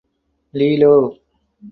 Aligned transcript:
Lelo! 0.59 0.95